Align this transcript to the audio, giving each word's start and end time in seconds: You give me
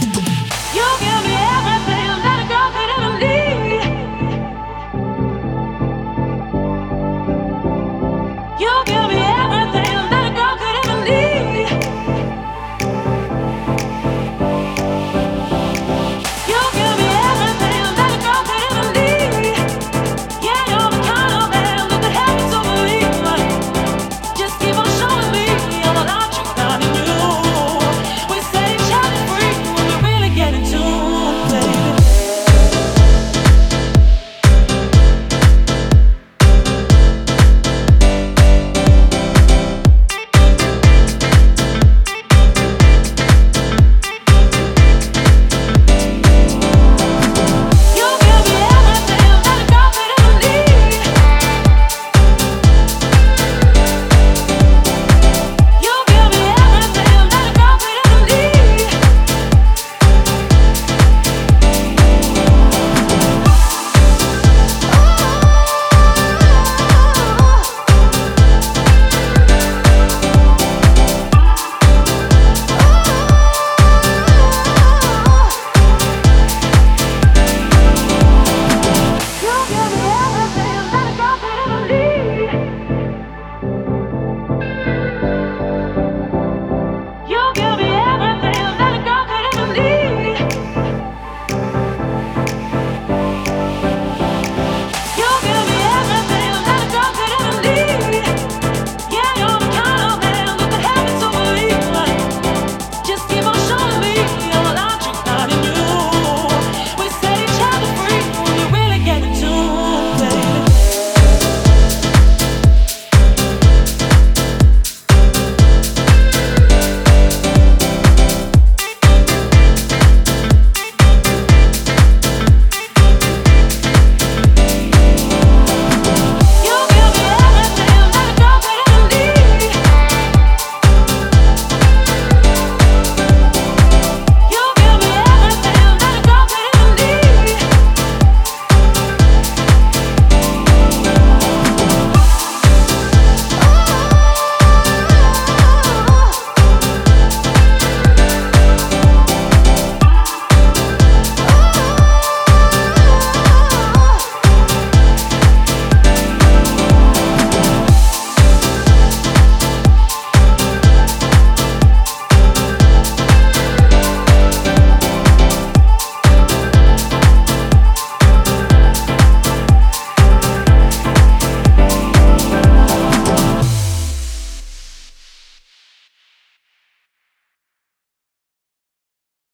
You 0.00 0.86
give 1.00 1.24
me 1.26 1.37